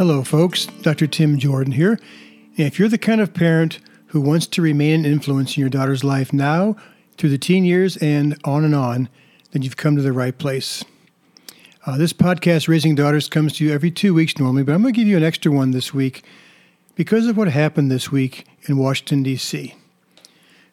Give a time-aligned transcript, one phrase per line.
[0.00, 0.64] Hello, folks.
[0.64, 1.06] Dr.
[1.06, 2.00] Tim Jordan here.
[2.56, 6.02] If you're the kind of parent who wants to remain an influence in your daughter's
[6.02, 6.76] life now,
[7.18, 9.10] through the teen years, and on and on,
[9.52, 10.82] then you've come to the right place.
[11.84, 14.94] Uh, this podcast, Raising Daughters, comes to you every two weeks normally, but I'm going
[14.94, 16.24] to give you an extra one this week
[16.94, 19.74] because of what happened this week in Washington, D.C.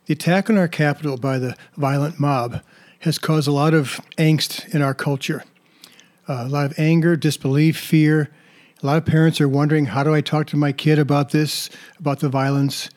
[0.05, 2.61] The attack on our capital by the violent mob
[2.99, 5.43] has caused a lot of angst in our culture,
[6.29, 8.31] uh, a lot of anger, disbelief, fear
[8.81, 11.69] a lot of parents are wondering how do I talk to my kid about this,
[11.99, 12.89] about the violence?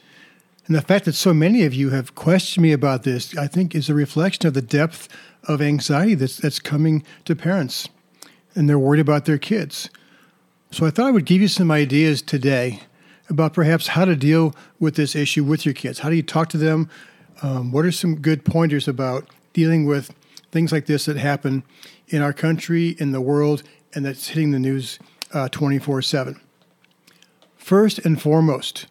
[0.66, 3.74] And the fact that so many of you have questioned me about this, I think,
[3.74, 5.08] is a reflection of the depth
[5.44, 7.88] of anxiety that's, that's coming to parents.
[8.54, 9.88] And they're worried about their kids.
[10.70, 12.80] So I thought I would give you some ideas today
[13.28, 16.00] about perhaps how to deal with this issue with your kids.
[16.00, 16.90] How do you talk to them?
[17.42, 20.14] Um, what are some good pointers about dealing with
[20.52, 21.62] things like this that happen
[22.08, 23.62] in our country, in the world,
[23.94, 24.98] and that's hitting the news
[25.32, 26.40] Uh, 24 7.
[27.56, 28.86] First and foremost,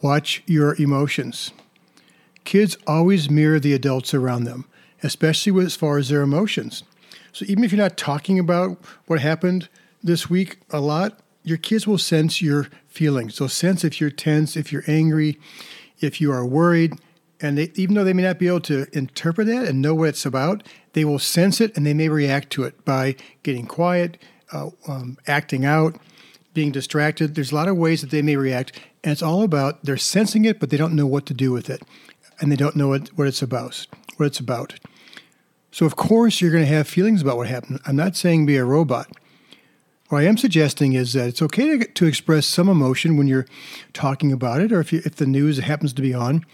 [0.00, 1.52] watch your emotions.
[2.44, 4.66] Kids always mirror the adults around them,
[5.02, 6.84] especially as far as their emotions.
[7.32, 9.68] So even if you're not talking about what happened
[10.02, 13.38] this week a lot, your kids will sense your feelings.
[13.38, 15.38] They'll sense if you're tense, if you're angry,
[16.00, 16.94] if you are worried.
[17.40, 20.10] And they, even though they may not be able to interpret that and know what
[20.10, 24.18] it's about, they will sense it and they may react to it by getting quiet,
[24.52, 25.98] uh, um, acting out,
[26.54, 27.34] being distracted.
[27.34, 30.44] There's a lot of ways that they may react, and it's all about they're sensing
[30.44, 31.82] it, but they don't know what to do with it,
[32.40, 33.86] and they don't know what, what it's about.
[34.16, 34.78] What it's about.
[35.70, 37.80] So of course you're going to have feelings about what happened.
[37.86, 39.08] I'm not saying be a robot.
[40.08, 43.46] What I am suggesting is that it's okay to, to express some emotion when you're
[43.94, 46.44] talking about it, or if you, if the news happens to be on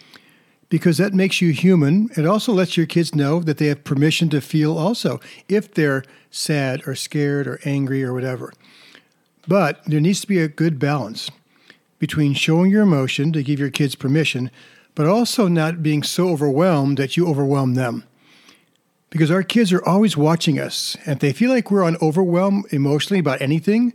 [0.68, 2.10] because that makes you human.
[2.16, 6.04] It also lets your kids know that they have permission to feel also if they're
[6.30, 8.52] sad or scared or angry or whatever.
[9.46, 11.30] But there needs to be a good balance
[11.98, 14.50] between showing your emotion to give your kids permission,
[14.94, 18.04] but also not being so overwhelmed that you overwhelm them.
[19.10, 22.64] Because our kids are always watching us, and if they feel like we're on overwhelm
[22.70, 23.94] emotionally about anything,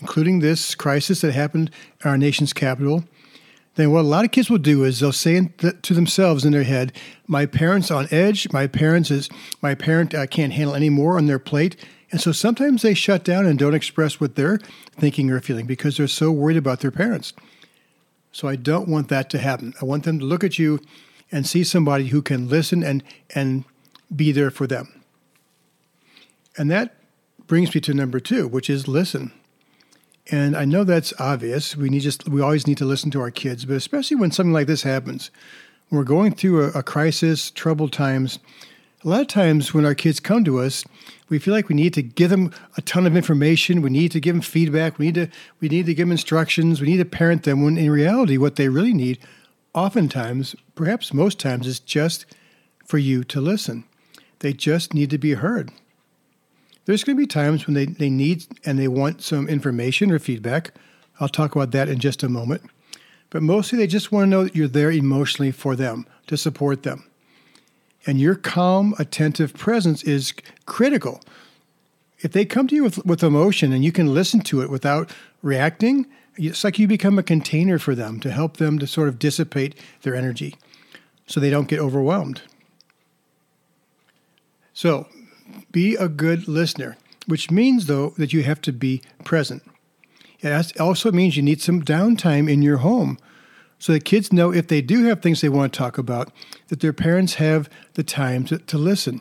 [0.00, 1.70] including this crisis that happened
[2.02, 3.04] in our nation's capital,
[3.78, 6.64] then what a lot of kids will do is they'll say to themselves in their
[6.64, 6.92] head,
[7.28, 8.52] "My parents on edge.
[8.52, 9.30] My parents is
[9.62, 11.76] my parent uh, can't handle any more on their plate."
[12.10, 14.58] And so sometimes they shut down and don't express what they're
[14.96, 17.32] thinking or feeling because they're so worried about their parents.
[18.32, 19.74] So I don't want that to happen.
[19.80, 20.80] I want them to look at you
[21.30, 23.64] and see somebody who can listen and and
[24.14, 25.04] be there for them.
[26.56, 26.96] And that
[27.46, 29.30] brings me to number 2, which is listen.
[30.30, 31.76] And I know that's obvious.
[31.76, 34.52] We need just we always need to listen to our kids, but especially when something
[34.52, 35.30] like this happens,
[35.90, 38.38] we're going through a, a crisis, troubled times.
[39.04, 40.84] A lot of times when our kids come to us,
[41.28, 43.80] we feel like we need to give them a ton of information.
[43.80, 44.98] We need to give them feedback.
[44.98, 45.28] We need to
[45.60, 46.80] we need to give them instructions.
[46.80, 47.62] We need to parent them.
[47.62, 49.18] When in reality, what they really need,
[49.72, 52.26] oftentimes, perhaps most times, is just
[52.84, 53.84] for you to listen.
[54.40, 55.70] They just need to be heard.
[56.88, 60.18] There's going to be times when they, they need and they want some information or
[60.18, 60.72] feedback.
[61.20, 62.62] I'll talk about that in just a moment.
[63.28, 66.84] But mostly they just want to know that you're there emotionally for them, to support
[66.84, 67.04] them.
[68.06, 70.32] And your calm, attentive presence is
[70.64, 71.20] critical.
[72.20, 75.10] If they come to you with, with emotion and you can listen to it without
[75.42, 76.06] reacting,
[76.38, 79.74] it's like you become a container for them to help them to sort of dissipate
[80.00, 80.56] their energy
[81.26, 82.40] so they don't get overwhelmed.
[84.72, 85.06] So,
[85.70, 86.96] be a good listener,
[87.26, 89.62] which means, though, that you have to be present.
[90.40, 93.18] It also means you need some downtime in your home
[93.78, 96.32] so that kids know if they do have things they want to talk about,
[96.68, 99.20] that their parents have the time to, to listen.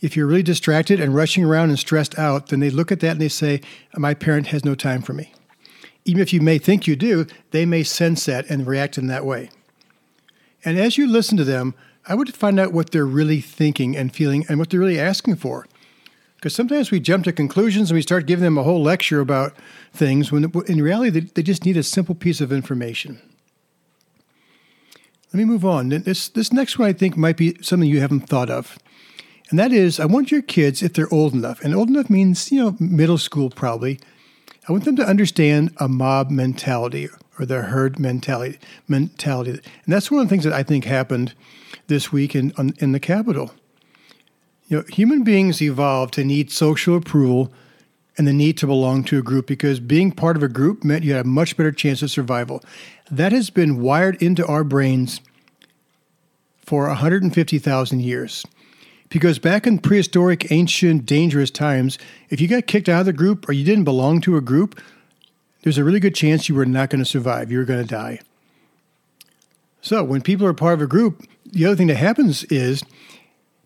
[0.00, 3.12] If you're really distracted and rushing around and stressed out, then they look at that
[3.12, 3.60] and they say,
[3.96, 5.32] My parent has no time for me.
[6.04, 9.26] Even if you may think you do, they may sense that and react in that
[9.26, 9.50] way.
[10.64, 11.74] And as you listen to them,
[12.06, 15.36] I would find out what they're really thinking and feeling and what they're really asking
[15.36, 15.66] for.
[16.36, 19.54] Because sometimes we jump to conclusions and we start giving them a whole lecture about
[19.92, 23.20] things when in reality they just need a simple piece of information.
[25.32, 25.90] Let me move on.
[25.90, 28.78] This, this next one I think might be something you haven't thought of.
[29.50, 32.50] And that is, I want your kids, if they're old enough, and old enough means,
[32.50, 34.00] you know, middle school probably,
[34.68, 37.08] I want them to understand a mob mentality
[37.38, 38.58] or the herd mentality.
[38.88, 39.50] mentality.
[39.50, 41.34] And that's one of the things that I think happened
[41.90, 43.52] this week in, in the Capitol.
[44.68, 47.52] You know, human beings evolved to need social approval
[48.16, 51.04] and the need to belong to a group because being part of a group meant
[51.04, 52.62] you had a much better chance of survival.
[53.10, 55.20] That has been wired into our brains
[56.64, 58.46] for 150,000 years.
[59.08, 61.98] Because back in prehistoric, ancient, dangerous times,
[62.28, 64.80] if you got kicked out of the group or you didn't belong to a group,
[65.62, 67.50] there's a really good chance you were not going to survive.
[67.50, 68.20] You were going to die.
[69.82, 72.82] So when people are part of a group, the other thing that happens is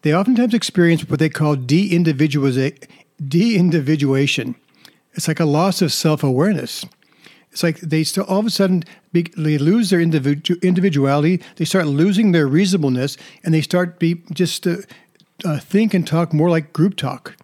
[0.02, 4.54] they oftentimes experience what they call de-individuation.
[5.14, 6.84] It's like a loss of self-awareness.
[7.52, 8.82] It's like they still all of a sudden
[9.12, 11.40] they lose their individu- individuality.
[11.56, 14.78] They start losing their reasonableness, and they start be just uh,
[15.44, 17.36] uh, think and talk more like group talk.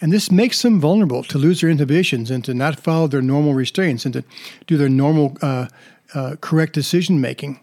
[0.00, 3.52] And this makes them vulnerable to lose their inhibitions and to not follow their normal
[3.52, 4.24] restraints and to
[4.66, 5.66] do their normal uh,
[6.14, 7.60] uh correct decision making.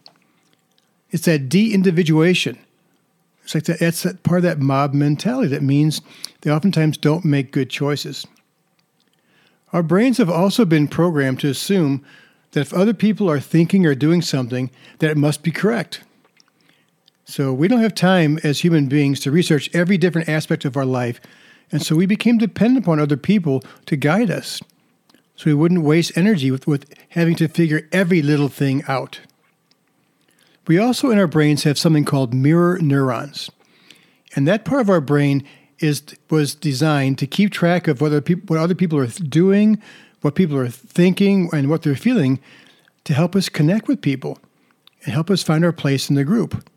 [1.12, 2.58] It's that de-individuation.
[3.44, 6.02] It's like that, that's that part of that mob mentality that means
[6.42, 8.26] they oftentimes don't make good choices.
[9.72, 12.04] Our brains have also been programmed to assume
[12.52, 16.02] that if other people are thinking or doing something, that it must be correct.
[17.26, 20.86] So we don't have time as human beings to research every different aspect of our
[20.86, 21.20] life,
[21.72, 24.62] and so we became dependent upon other people to guide us.
[25.36, 29.20] So we wouldn't waste energy with, with having to figure every little thing out.
[30.68, 33.52] We also in our brains have something called mirror neurons.
[34.36, 35.44] And that part of our brain
[35.80, 39.82] is was designed to keep track of what other people what other people are doing,
[40.22, 42.40] what people are thinking, and what they're feeling,
[43.04, 44.40] to help us connect with people
[45.04, 46.68] and help us find our place in the group.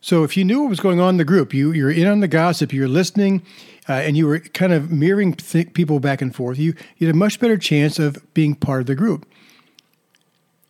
[0.00, 2.20] So if you knew what was going on in the group, you you're in on
[2.20, 3.42] the gossip, you're listening,
[3.88, 6.58] uh, and you were kind of mirroring th- people back and forth.
[6.58, 9.26] You you had a much better chance of being part of the group.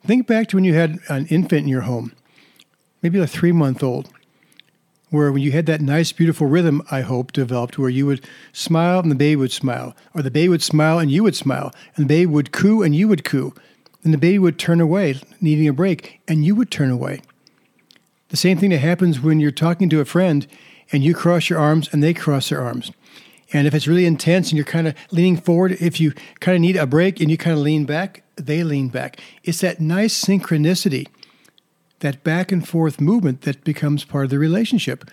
[0.06, 2.12] Think back to when you had an infant in your home,
[3.04, 4.08] maybe a three month old
[5.10, 8.98] where when you had that nice, beautiful rhythm, I hope, developed where you would smile
[8.98, 12.06] and the baby would smile, or the baby would smile and you would smile, and
[12.06, 13.54] the baby would coo and you would coo,
[14.02, 17.20] and the baby would turn away, needing a break, and you would turn away.
[18.30, 20.48] The same thing that happens when you're talking to a friend
[20.90, 22.90] and you cross your arms and they cross their arms.
[23.52, 26.60] And if it's really intense and you're kind of leaning forward, if you kind of
[26.60, 29.20] need a break and you kind of lean back, they lean back.
[29.44, 31.06] It's that nice synchronicity
[32.04, 35.10] that back and forth movement that becomes part of the relationship.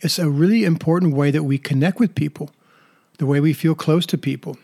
[0.00, 2.50] It's a really important way that we connect with people,
[3.18, 4.56] the way we feel close to people.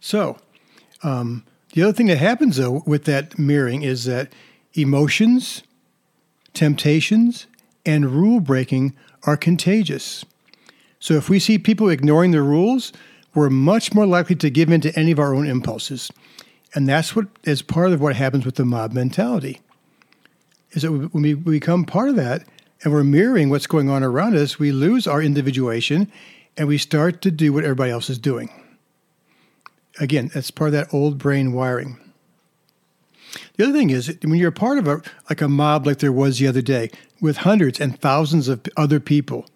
[0.00, 0.36] So,
[1.02, 4.34] um, the other thing that happens though with that mirroring is that
[4.74, 5.62] emotions,
[6.52, 7.46] temptations,
[7.86, 10.26] and rule breaking are contagious.
[11.00, 12.92] So, if we see people ignoring the rules,
[13.34, 16.12] we're much more likely to give in to any of our own impulses.
[16.74, 19.62] And that's what is part of what happens with the mob mentality
[20.72, 22.44] is that when we become part of that
[22.82, 26.10] and we're mirroring what's going on around us, we lose our individuation
[26.56, 28.50] and we start to do what everybody else is doing.
[30.00, 31.98] Again, that's part of that old brain wiring.
[33.56, 36.12] The other thing is when you're a part of a like a mob like there
[36.12, 36.90] was the other day
[37.20, 39.46] with hundreds and thousands of other people,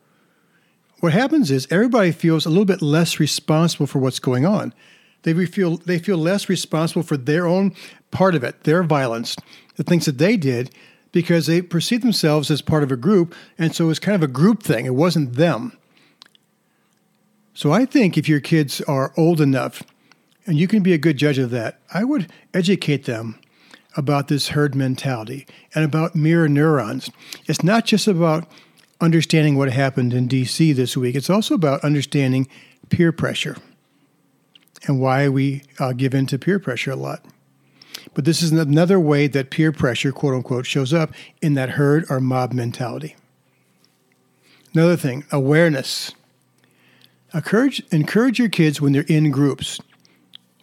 [1.00, 4.74] what happens is everybody feels a little bit less responsible for what's going on.
[5.22, 7.74] They feel they feel less responsible for their own
[8.10, 9.36] part of it, their violence,
[9.76, 10.70] the things that they did,
[11.12, 14.32] because they perceive themselves as part of a group, and so it's kind of a
[14.32, 14.86] group thing.
[14.86, 15.76] It wasn't them.
[17.54, 19.82] So I think if your kids are old enough,
[20.46, 23.38] and you can be a good judge of that, I would educate them
[23.96, 27.10] about this herd mentality and about mirror neurons.
[27.46, 28.50] It's not just about
[29.00, 32.48] understanding what happened in DC this week, it's also about understanding
[32.88, 33.56] peer pressure
[34.86, 37.24] and why we uh, give in to peer pressure a lot.
[38.14, 42.04] But this is another way that peer pressure, quote unquote, shows up in that herd
[42.10, 43.16] or mob mentality.
[44.74, 46.12] Another thing, awareness.
[47.34, 49.80] Encourage, encourage your kids when they're in groups,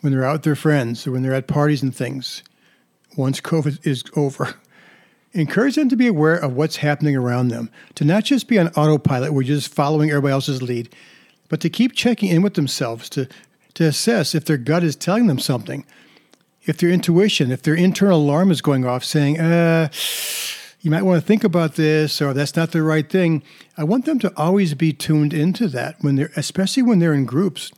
[0.01, 2.43] when they're out with their friends, or when they're at parties and things,
[3.17, 4.55] once COVID is over.
[5.33, 8.69] Encourage them to be aware of what's happening around them, to not just be on
[8.69, 10.93] autopilot where you're just following everybody else's lead,
[11.49, 13.27] but to keep checking in with themselves to,
[13.75, 15.85] to assess if their gut is telling them something,
[16.63, 19.89] if their intuition, if their internal alarm is going off saying, uh,
[20.81, 23.43] you might want to think about this or that's not the right thing.
[23.77, 27.25] I want them to always be tuned into that when they're, especially when they're in
[27.25, 27.71] groups.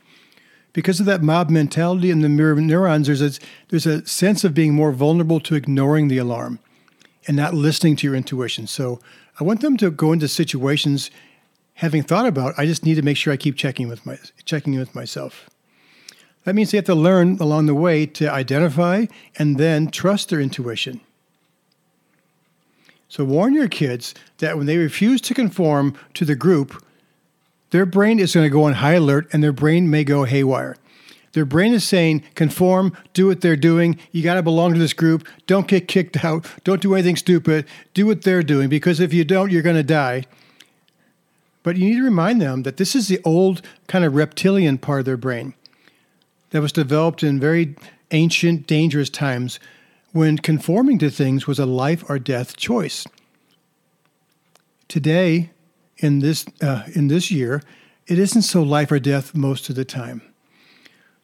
[0.72, 3.32] Because of that mob mentality and the mirror neurons, there's a,
[3.68, 6.60] there's a sense of being more vulnerable to ignoring the alarm
[7.26, 8.66] and not listening to your intuition.
[8.66, 8.98] So
[9.38, 11.10] I want them to go into situations
[11.74, 14.78] having thought about, I just need to make sure I keep checking with my checking
[14.78, 15.50] with myself.
[16.44, 19.06] That means they have to learn along the way to identify
[19.38, 21.00] and then trust their intuition.
[23.08, 26.82] So warn your kids that when they refuse to conform to the group,
[27.70, 30.76] their brain is going to go on high alert and their brain may go haywire.
[31.32, 33.98] Their brain is saying, conform, do what they're doing.
[34.10, 35.26] You got to belong to this group.
[35.46, 36.46] Don't get kicked out.
[36.64, 37.66] Don't do anything stupid.
[37.94, 40.24] Do what they're doing because if you don't, you're going to die.
[41.62, 45.00] But you need to remind them that this is the old kind of reptilian part
[45.00, 45.54] of their brain
[46.52, 47.74] that was developed in very
[48.12, 49.58] ancient, dangerous times
[50.12, 53.06] when conforming to things was a life or death choice.
[54.86, 55.50] Today,
[55.96, 57.62] in this, uh, in this year,
[58.06, 60.20] it isn't so life or death most of the time.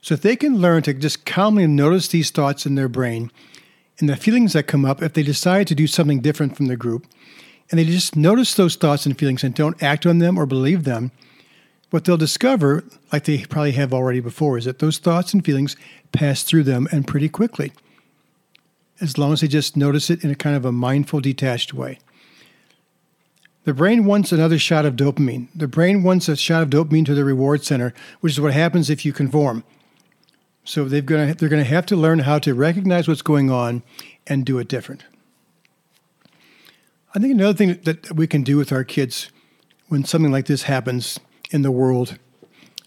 [0.00, 3.30] So if they can learn to just calmly notice these thoughts in their brain
[3.98, 6.76] and the feelings that come up if they decide to do something different from the
[6.76, 7.06] group,
[7.70, 10.84] and they just notice those thoughts and feelings and don't act on them or believe
[10.84, 11.10] them,
[11.90, 15.76] what they'll discover, like they probably have already before, is that those thoughts and feelings
[16.12, 17.72] pass through them and pretty quickly
[19.00, 21.98] as long as they just notice it in a kind of a mindful, detached way.
[23.64, 25.48] The brain wants another shot of dopamine.
[25.54, 28.88] The brain wants a shot of dopamine to the reward center, which is what happens
[28.88, 29.62] if you conform.
[30.64, 33.50] So they're going to, they're going to have to learn how to recognize what's going
[33.50, 33.82] on
[34.26, 35.04] and do it different.
[37.14, 39.30] I think another thing that we can do with our kids
[39.88, 41.18] when something like this happens
[41.50, 42.18] in the world,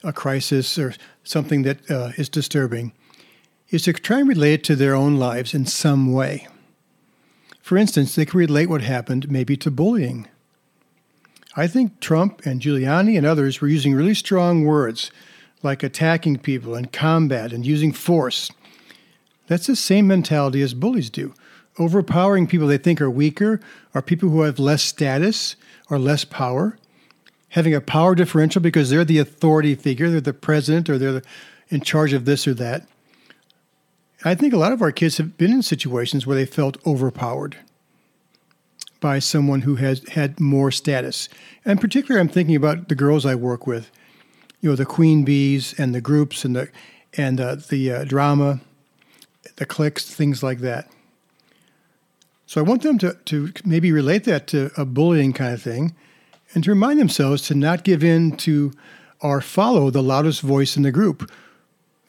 [0.03, 2.93] a crisis or something that uh, is disturbing,
[3.69, 6.47] is to try and relate it to their own lives in some way.
[7.61, 10.27] For instance, they can relate what happened maybe to bullying.
[11.55, 15.11] I think Trump and Giuliani and others were using really strong words
[15.63, 18.49] like attacking people and combat and using force.
[19.47, 21.33] That's the same mentality as bullies do.
[21.77, 23.59] Overpowering people they think are weaker
[23.93, 25.55] or people who have less status
[25.89, 26.77] or less power.
[27.51, 31.22] Having a power differential because they're the authority figure, they're the president or they're
[31.70, 32.88] in charge of this or that.
[34.24, 37.58] I think a lot of our kids have been in situations where they felt overpowered
[39.00, 41.27] by someone who has had more status.
[41.65, 43.91] And particularly, I'm thinking about the girls I work with,
[44.62, 46.70] you know, the queen bees and the groups and the
[47.17, 48.62] and uh, the uh, drama,
[49.58, 50.89] the cliques, things like that.
[52.46, 55.96] So I want them to to maybe relate that to a bullying kind of thing,
[56.53, 58.72] and to remind themselves to not give in to
[59.20, 61.29] or follow the loudest voice in the group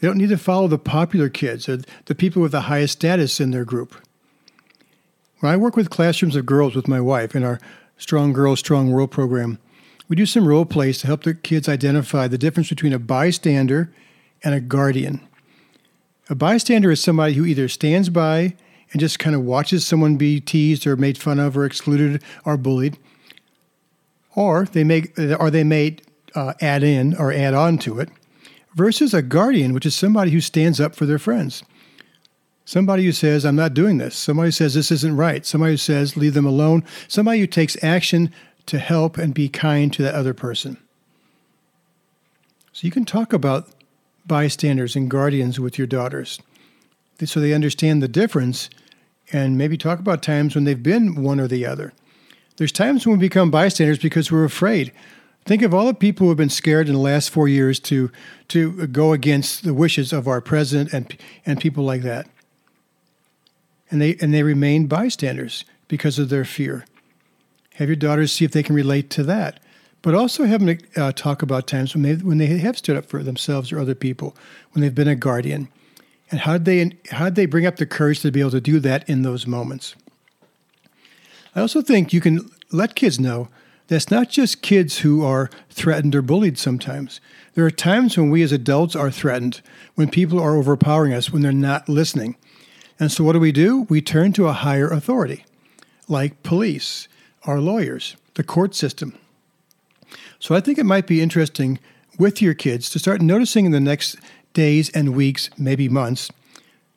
[0.03, 3.39] they don't need to follow the popular kids or the people with the highest status
[3.39, 3.95] in their group.
[5.39, 7.61] When I work with classrooms of girls with my wife in our
[7.99, 9.61] Strong Girls, Strong World program,
[10.09, 13.93] we do some role plays to help the kids identify the difference between a bystander
[14.43, 15.21] and a guardian.
[16.29, 18.57] A bystander is somebody who either stands by
[18.91, 22.57] and just kind of watches someone be teased or made fun of or excluded or
[22.57, 22.99] bullied,
[24.35, 25.05] or they may
[25.39, 25.97] or they may
[26.35, 28.09] uh, add in or add on to it
[28.75, 31.63] versus a guardian, which is somebody who stands up for their friends.
[32.65, 34.17] Somebody who says, I'm not doing this.
[34.17, 35.45] Somebody who says, this isn't right.
[35.45, 36.85] Somebody who says, leave them alone.
[37.09, 38.33] Somebody who takes action
[38.67, 40.79] to help and be kind to that other person.
[42.73, 43.69] So you can talk about
[44.27, 46.41] bystanders and guardians with your daughters
[47.25, 48.69] so they understand the difference
[49.33, 51.93] and maybe talk about times when they've been one or the other.
[52.63, 54.93] There's times when we become bystanders because we're afraid.
[55.45, 58.09] Think of all the people who have been scared in the last four years to
[58.47, 62.29] to go against the wishes of our president and and people like that.
[63.91, 66.87] And they and they remain bystanders because of their fear.
[67.75, 69.59] Have your daughters see if they can relate to that,
[70.01, 73.07] but also have them uh, talk about times when they when they have stood up
[73.07, 74.37] for themselves or other people,
[74.71, 75.67] when they've been a guardian,
[76.31, 78.61] and how did they how did they bring up the courage to be able to
[78.61, 79.97] do that in those moments.
[81.55, 83.49] I also think you can let kids know
[83.89, 87.21] that's not just kids who are threatened or bullied sometimes.
[87.55, 89.61] There are times when we as adults are threatened,
[89.95, 92.37] when people are overpowering us, when they're not listening.
[92.99, 93.83] And so what do we do?
[93.91, 95.45] We turn to a higher authority,
[96.09, 97.09] like police,
[97.45, 99.19] our lawyers, the court system.
[100.39, 101.79] So I think it might be interesting
[102.19, 104.17] with your kids to start noticing in the next
[104.55, 106.31] days and weeks, maybe months,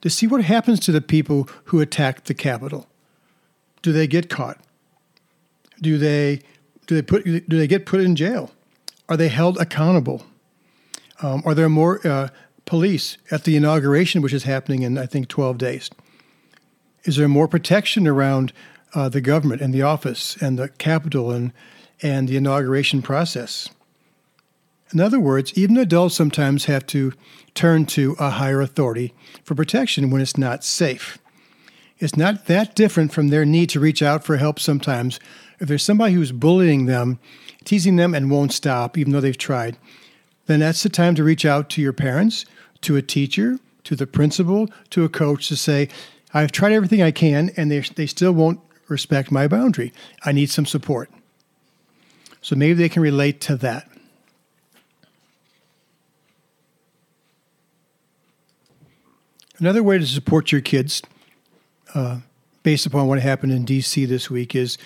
[0.01, 2.87] to see what happens to the people who attacked the Capitol.
[3.85, 4.57] Do they get caught?
[5.79, 6.41] Do they
[6.87, 8.51] do they put do they get put in jail?
[9.07, 10.25] Are they held accountable?
[11.21, 12.29] Um, are there more uh,
[12.65, 15.91] police at the inauguration, which is happening in I think 12 days?
[17.03, 18.51] Is there more protection around
[18.95, 21.51] uh, the government and the office and the Capitol and,
[22.01, 23.69] and the inauguration process.
[24.93, 27.11] In other words, even adults sometimes have to
[27.53, 29.13] turn to a higher authority
[29.43, 31.17] for protection when it's not safe.
[31.99, 35.19] It's not that different from their need to reach out for help sometimes.
[35.59, 37.19] If there's somebody who's bullying them,
[37.63, 39.77] teasing them, and won't stop, even though they've tried,
[40.45, 42.45] then that's the time to reach out to your parents,
[42.81, 45.87] to a teacher, to the principal, to a coach to say,
[46.33, 48.59] I've tried everything I can, and they, they still won't
[48.89, 49.93] respect my boundary.
[50.23, 51.09] I need some support.
[52.41, 53.89] So maybe they can relate to that.
[59.57, 61.01] Another way to support your kids,
[61.95, 62.19] uh,
[62.61, 64.05] based upon what happened in D.C.
[64.05, 64.77] this week, is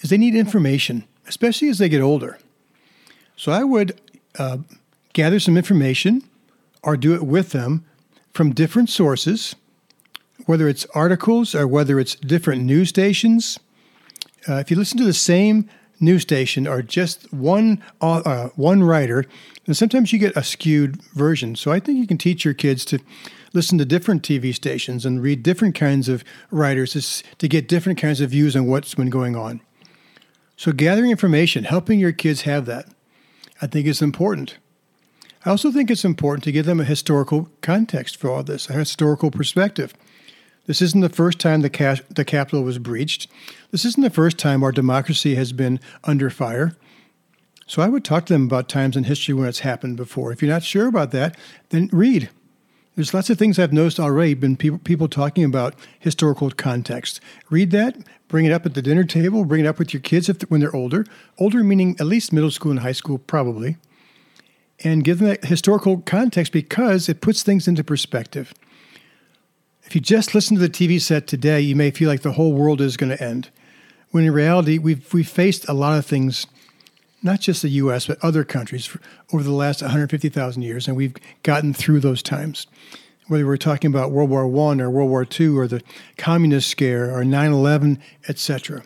[0.00, 2.38] is they need information, especially as they get older.
[3.36, 4.00] So I would
[4.38, 4.58] uh,
[5.12, 6.22] gather some information,
[6.82, 7.84] or do it with them
[8.32, 9.56] from different sources,
[10.46, 13.58] whether it's articles or whether it's different news stations.
[14.48, 15.68] Uh, if you listen to the same
[16.00, 19.24] news station or just one uh, one writer,
[19.66, 21.56] then sometimes you get a skewed version.
[21.56, 23.00] So I think you can teach your kids to
[23.52, 28.20] listen to different TV stations and read different kinds of writers to get different kinds
[28.20, 29.60] of views on what's been going on.
[30.56, 32.88] So, gathering information, helping your kids have that,
[33.62, 34.58] I think is important.
[35.44, 38.72] I also think it's important to give them a historical context for all this, a
[38.72, 39.94] historical perspective.
[40.66, 43.28] This isn't the first time the, ca- the Capitol was breached.
[43.70, 46.76] This isn't the first time our democracy has been under fire.
[47.66, 50.32] So I would talk to them about times in history when it's happened before.
[50.32, 51.38] If you're not sure about that,
[51.70, 52.30] then read.
[52.98, 57.20] There's lots of things I've noticed already, been people, people talking about historical context.
[57.48, 60.28] Read that, bring it up at the dinner table, bring it up with your kids
[60.28, 61.06] if, when they're older.
[61.38, 63.76] Older meaning at least middle school and high school, probably.
[64.82, 68.52] And give them that historical context because it puts things into perspective.
[69.84, 72.52] If you just listen to the TV set today, you may feel like the whole
[72.52, 73.50] world is going to end.
[74.10, 76.48] When in reality, we've, we've faced a lot of things
[77.22, 78.96] not just the US, but other countries
[79.32, 82.66] over the last 150,000 years, and we've gotten through those times.
[83.26, 85.82] Whether we're talking about World War I or World War II or the
[86.16, 88.82] communist scare or 9 11, etc.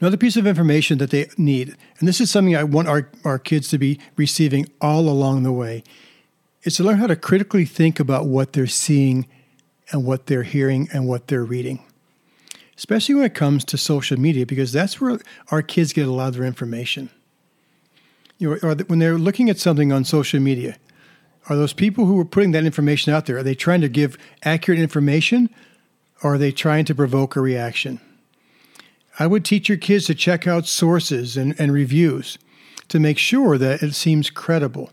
[0.00, 3.38] Another piece of information that they need, and this is something I want our, our
[3.38, 5.82] kids to be receiving all along the way,
[6.62, 9.26] is to learn how to critically think about what they're seeing
[9.92, 11.80] and what they're hearing and what they're reading
[12.80, 15.18] especially when it comes to social media, because that's where
[15.50, 17.10] our kids get a lot of their information.
[18.38, 20.78] You know, or when they're looking at something on social media,
[21.50, 24.16] are those people who are putting that information out there, are they trying to give
[24.44, 25.50] accurate information
[26.22, 28.00] or are they trying to provoke a reaction?
[29.18, 32.38] I would teach your kids to check out sources and, and reviews
[32.88, 34.90] to make sure that it seems credible.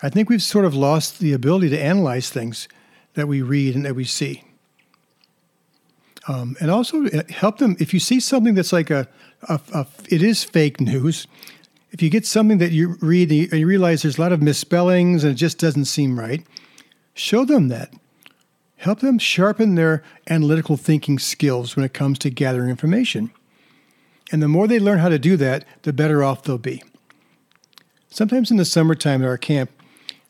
[0.00, 2.68] I think we've sort of lost the ability to analyze things
[3.14, 4.44] that we read and that we see.
[6.26, 9.08] Um, and also uh, help them if you see something that's like a,
[9.48, 11.26] a, a, it is fake news.
[11.90, 15.22] If you get something that you read and you realize there's a lot of misspellings
[15.22, 16.44] and it just doesn't seem right,
[17.14, 17.92] show them that.
[18.78, 23.30] Help them sharpen their analytical thinking skills when it comes to gathering information.
[24.32, 26.82] And the more they learn how to do that, the better off they'll be.
[28.08, 29.70] Sometimes in the summertime at our camp,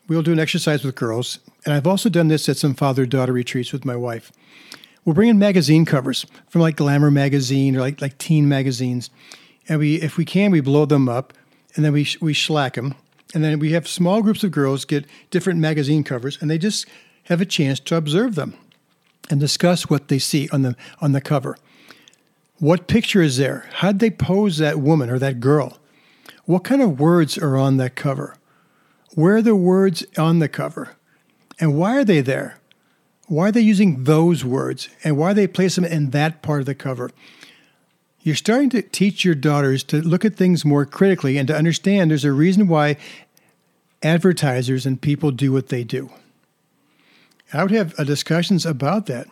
[0.08, 3.32] we'll do an exercise with girls, and I've also done this at some father daughter
[3.32, 4.32] retreats with my wife
[5.04, 9.10] we'll bring in magazine covers from like Glamour magazine or like like teen magazines,
[9.68, 11.32] and we if we can we blow them up,
[11.74, 12.94] and then we we shellac them,
[13.34, 16.86] and then we have small groups of girls get different magazine covers, and they just
[17.24, 18.54] have a chance to observe them,
[19.30, 21.56] and discuss what they see on the on the cover.
[22.58, 23.68] What picture is there?
[23.74, 25.78] How'd they pose that woman or that girl?
[26.44, 28.36] What kind of words are on that cover?
[29.14, 30.96] Where are the words on the cover?
[31.60, 32.58] And why are they there?
[33.26, 36.66] Why are they using those words and why they place them in that part of
[36.66, 37.10] the cover?
[38.20, 42.10] You're starting to teach your daughters to look at things more critically and to understand
[42.10, 42.96] there's a reason why
[44.02, 46.10] advertisers and people do what they do.
[47.52, 49.28] I would have uh, discussions about that.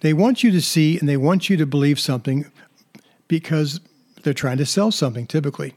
[0.00, 2.50] They want you to see and they want you to believe something
[3.28, 3.80] because
[4.22, 5.74] they're trying to sell something typically.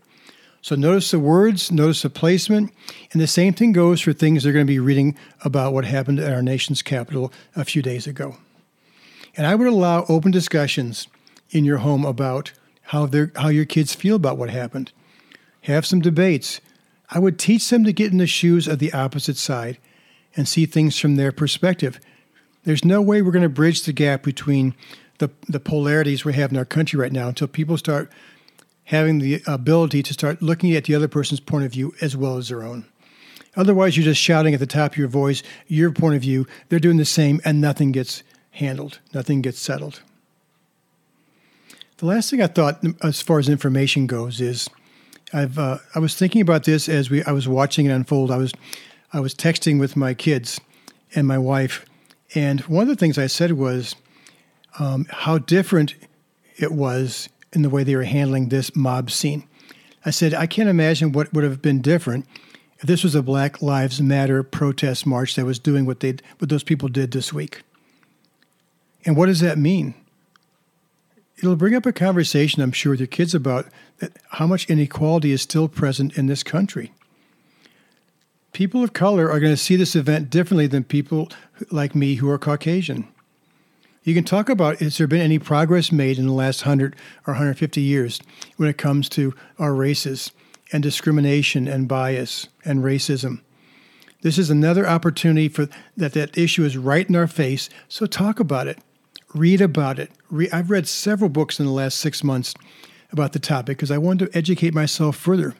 [0.61, 2.73] So notice the words, notice the placement,
[3.11, 6.19] and the same thing goes for things they're going to be reading about what happened
[6.19, 8.35] at our nation's capital a few days ago.
[9.37, 11.07] And I would allow open discussions
[11.49, 12.51] in your home about
[12.83, 14.91] how how your kids feel about what happened.
[15.61, 16.59] Have some debates.
[17.09, 19.77] I would teach them to get in the shoes of the opposite side
[20.35, 21.99] and see things from their perspective.
[22.63, 24.75] There's no way we're going to bridge the gap between
[25.17, 28.11] the, the polarities we have in our country right now until people start
[28.89, 32.37] having the ability to start looking at the other person's point of view as well
[32.37, 32.83] as their own.
[33.55, 36.47] Otherwise, you're just shouting at the top of your voice your point of view.
[36.69, 40.01] They're doing the same, and nothing gets handled, nothing gets settled.
[41.97, 44.67] The last thing I thought, as far as information goes, is
[45.31, 48.31] I've uh, I was thinking about this as we I was watching it unfold.
[48.31, 48.53] I was
[49.13, 50.59] I was texting with my kids
[51.13, 51.85] and my wife,
[52.33, 53.95] and one of the things I said was
[54.79, 55.93] um, how different
[56.57, 59.47] it was in the way they were handling this mob scene.
[60.05, 62.25] I said I can't imagine what would have been different
[62.77, 66.49] if this was a Black Lives Matter protest march that was doing what they what
[66.49, 67.61] those people did this week.
[69.05, 69.95] And what does that mean?
[71.39, 73.67] it'll bring up a conversation, I'm sure, with your kids about
[74.31, 76.91] how much inequality is still present in this country.
[78.51, 81.29] People of color are going to see this event differently than people
[81.71, 83.07] like me who are Caucasian.
[84.03, 86.95] You can talk about has there been any progress made in the last 100
[87.27, 88.19] or 150 years
[88.57, 90.31] when it comes to our races
[90.71, 93.41] and discrimination and bias and racism.
[94.21, 98.39] This is another opportunity for that that issue is right in our face, so talk
[98.39, 98.79] about it
[99.33, 100.11] read about it.
[100.29, 102.53] Re- I've read several books in the last six months
[103.11, 105.55] about the topic because I wanted to educate myself further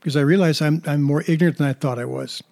[0.00, 2.42] because I realize I'm, I'm more ignorant than I thought I was.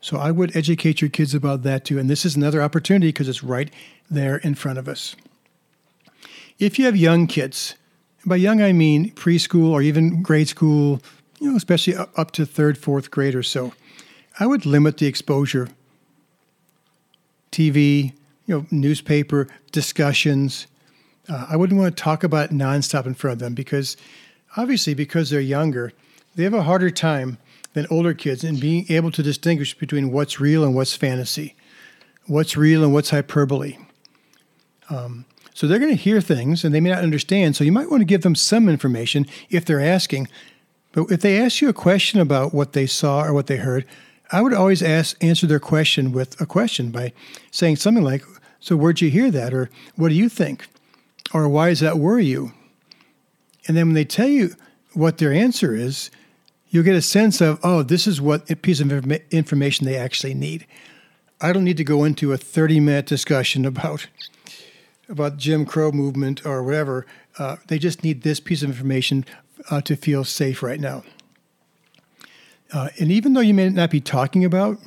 [0.00, 1.98] So I would educate your kids about that too.
[1.98, 3.72] And this is another opportunity because it's right
[4.14, 5.16] there in front of us.
[6.58, 7.74] If you have young kids,
[8.24, 11.00] by young I mean preschool or even grade school,
[11.40, 13.72] you know, especially up to third, fourth grade or so,
[14.38, 15.68] I would limit the exposure.
[17.50, 18.12] TV,
[18.46, 20.66] you know, newspaper discussions.
[21.28, 23.96] Uh, I wouldn't want to talk about it nonstop in front of them because,
[24.56, 25.92] obviously, because they're younger,
[26.34, 27.38] they have a harder time
[27.74, 31.54] than older kids in being able to distinguish between what's real and what's fantasy,
[32.26, 33.76] what's real and what's hyperbole.
[34.90, 37.56] Um, so they're going to hear things and they may not understand.
[37.56, 40.28] So you might want to give them some information if they're asking.
[40.92, 43.86] But if they ask you a question about what they saw or what they heard,
[44.30, 47.12] I would always ask answer their question with a question by
[47.50, 48.24] saying something like,
[48.60, 50.68] "So where'd you hear that?" or "What do you think?"
[51.34, 52.52] or "Why does that worry you?"
[53.66, 54.54] And then when they tell you
[54.94, 56.10] what their answer is,
[56.70, 58.90] you'll get a sense of, "Oh, this is what piece of
[59.30, 60.66] information they actually need."
[61.40, 64.06] I don't need to go into a 30-minute discussion about
[65.12, 67.06] about Jim Crow movement or whatever.
[67.38, 69.24] Uh, they just need this piece of information
[69.70, 71.04] uh, to feel safe right now.
[72.72, 74.78] Uh, and even though you may not be talking about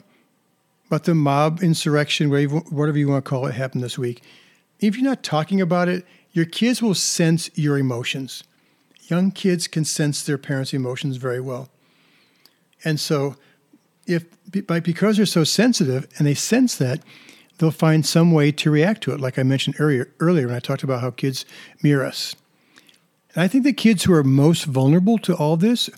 [0.88, 4.22] about the mob insurrection, whatever you want to call it, happened this week,
[4.80, 8.44] if you're not talking about it, your kids will sense your emotions.
[9.08, 11.70] Young kids can sense their parents' emotions very well.
[12.84, 13.36] And so,
[14.06, 14.26] if
[14.68, 17.02] by because they're so sensitive and they sense that,
[17.58, 20.60] they'll find some way to react to it, like I mentioned earlier, earlier when I
[20.60, 21.46] talked about how kids
[21.82, 22.36] mirror us.
[23.34, 25.90] And I think the kids who are most vulnerable to all this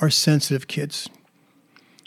[0.00, 1.08] are sensitive kids.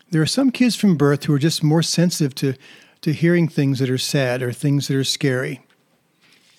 [0.09, 2.53] There are some kids from birth who are just more sensitive to,
[3.01, 5.61] to hearing things that are sad or things that are scary.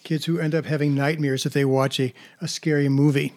[0.04, 3.34] Kids who end up having nightmares if they watch a, a scary movie.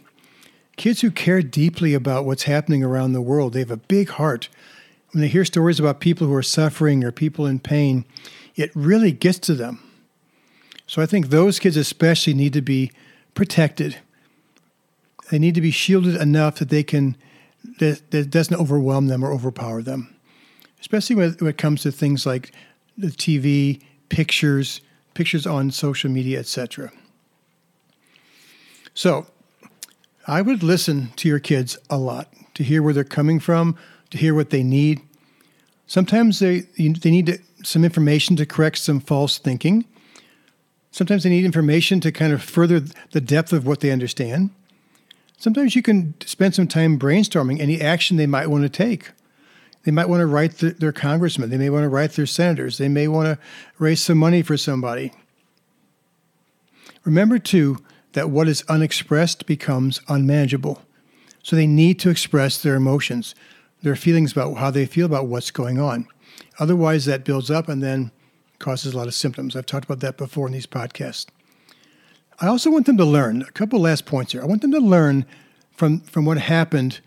[0.77, 3.53] Kids who care deeply about what's happening around the world.
[3.53, 4.49] They have a big heart.
[5.11, 8.05] When they hear stories about people who are suffering or people in pain,
[8.55, 9.83] it really gets to them.
[10.87, 12.91] So I think those kids especially need to be
[13.33, 13.97] protected.
[15.29, 17.15] They need to be shielded enough that they can
[17.79, 20.15] that, that doesn't overwhelm them or overpower them,
[20.79, 22.51] especially when, when it comes to things like
[22.97, 24.81] the TV, pictures,
[25.13, 26.91] pictures on social media, etc.
[28.93, 29.27] So,
[30.27, 33.77] I would listen to your kids a lot to hear where they're coming from,
[34.11, 35.01] to hear what they need.
[35.87, 39.85] Sometimes they they need some information to correct some false thinking.
[40.91, 44.51] Sometimes they need information to kind of further the depth of what they understand
[45.41, 49.11] sometimes you can spend some time brainstorming any action they might want to take.
[49.83, 51.49] They might want to write the, their congressman.
[51.49, 52.77] They may want to write their senators.
[52.77, 53.39] They may want to
[53.79, 55.11] raise some money for somebody.
[57.03, 57.79] Remember, too,
[58.13, 60.83] that what is unexpressed becomes unmanageable.
[61.41, 63.33] So they need to express their emotions,
[63.81, 66.07] their feelings about how they feel about what's going on.
[66.59, 68.11] Otherwise, that builds up and then
[68.59, 69.55] causes a lot of symptoms.
[69.55, 71.27] I've talked about that before in these podcasts.
[72.39, 74.41] I also want them to learn a couple last points here.
[74.41, 75.25] I want them to learn
[75.71, 76.99] from, from what happened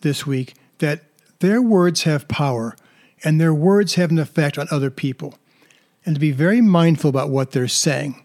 [0.00, 1.04] this week that
[1.40, 2.76] their words have power
[3.24, 5.34] and their words have an effect on other people,
[6.06, 8.24] and to be very mindful about what they're saying.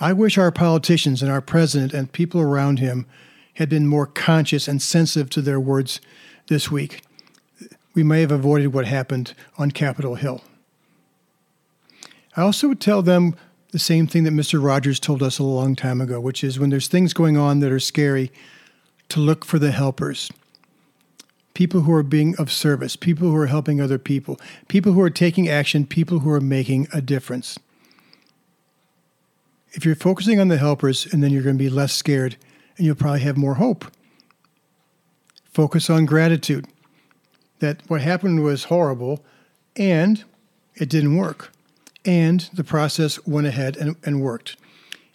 [0.00, 3.06] I wish our politicians and our president and people around him
[3.54, 6.00] had been more conscious and sensitive to their words
[6.48, 7.02] this week.
[7.96, 10.44] We may have avoided what happened on Capitol Hill.
[12.36, 13.34] I also would tell them
[13.72, 14.62] the same thing that Mr.
[14.62, 17.72] Rogers told us a long time ago, which is when there's things going on that
[17.72, 18.30] are scary,
[19.08, 20.30] to look for the helpers.
[21.54, 25.08] People who are being of service, people who are helping other people, people who are
[25.08, 27.58] taking action, people who are making a difference.
[29.72, 32.36] if you're focusing on the helpers, and then you're going to be less scared
[32.76, 33.86] and you'll probably have more hope.
[35.50, 36.66] Focus on gratitude
[37.58, 39.24] that what happened was horrible
[39.76, 40.24] and
[40.74, 41.52] it didn't work.
[42.04, 44.56] And the process went ahead and, and worked.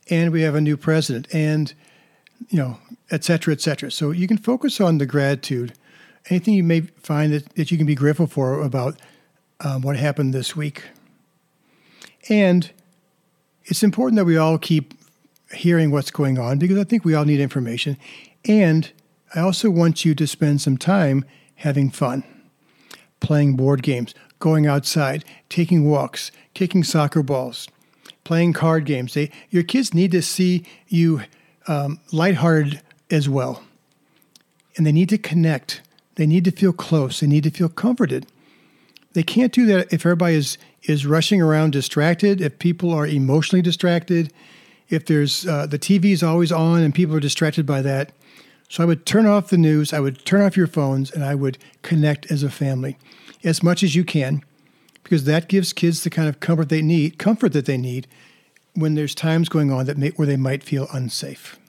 [0.09, 1.73] And we have a new president and,
[2.49, 3.91] you know, et cetera, et cetera.
[3.91, 5.73] So you can focus on the gratitude,
[6.29, 8.99] anything you may find that, that you can be grateful for about
[9.61, 10.83] um, what happened this week.
[12.29, 12.69] And
[13.65, 14.93] it's important that we all keep
[15.53, 17.97] hearing what's going on because I think we all need information.
[18.45, 18.91] And
[19.35, 21.25] I also want you to spend some time
[21.55, 22.23] having fun,
[23.21, 27.69] playing board games, going outside, taking walks, kicking soccer balls,
[28.25, 29.13] playing card games.
[29.13, 31.21] They, your kids need to see you
[31.67, 33.63] um, lighthearted as well.
[34.75, 35.81] And they need to connect.
[36.15, 37.19] They need to feel close.
[37.19, 38.25] They need to feel comforted.
[39.13, 43.61] They can't do that if everybody is, is rushing around distracted, if people are emotionally
[43.61, 44.33] distracted,
[44.89, 48.11] if there's uh, the TV is always on and people are distracted by that.
[48.71, 51.35] So I would turn off the news, I would turn off your phones, and I
[51.35, 52.97] would connect as a family
[53.43, 54.45] as much as you can,
[55.03, 58.07] because that gives kids the kind of comfort they need, comfort that they need
[58.73, 61.59] when there's times going on that may, where they might feel unsafe.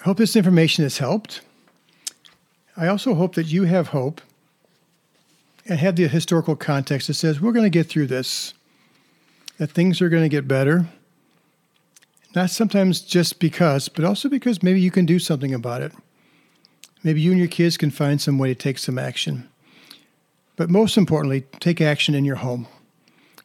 [0.00, 1.40] I hope this information has helped.
[2.76, 4.20] I also hope that you have hope
[5.64, 8.52] and have the historical context that says we're going to get through this,
[9.56, 10.88] that things are going to get better.
[12.34, 15.92] Not sometimes just because, but also because maybe you can do something about it.
[17.04, 19.48] Maybe you and your kids can find some way to take some action.
[20.56, 22.66] But most importantly, take action in your home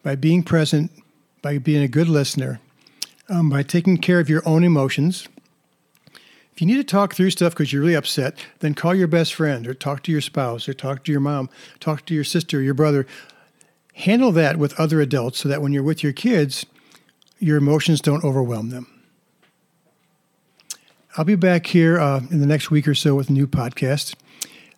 [0.03, 0.91] by being present,
[1.41, 2.59] by being a good listener,
[3.29, 5.27] um, by taking care of your own emotions.
[6.53, 9.33] If you need to talk through stuff because you're really upset, then call your best
[9.33, 12.61] friend or talk to your spouse or talk to your mom, talk to your sister,
[12.61, 13.05] your brother.
[13.93, 16.65] Handle that with other adults so that when you're with your kids,
[17.39, 18.87] your emotions don't overwhelm them.
[21.15, 24.15] I'll be back here uh, in the next week or so with a new podcast.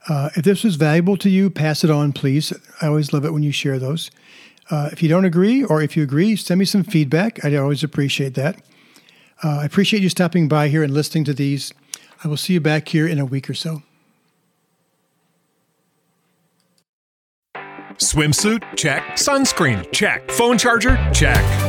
[0.08, 2.54] Uh, if this was valuable to you, pass it on, please.
[2.82, 4.10] I always love it when you share those.
[4.72, 7.44] Uh, if you don't agree, or if you agree, send me some feedback.
[7.44, 8.62] I always appreciate that.
[9.44, 11.74] Uh, I appreciate you stopping by here and listening to these.
[12.24, 13.84] I will see you back here in a week or so.
[17.98, 18.64] Swimsuit?
[18.78, 19.04] Check.
[19.14, 19.92] Sunscreen?
[19.92, 20.32] Check.
[20.32, 20.98] Phone charger?
[21.14, 21.69] Check.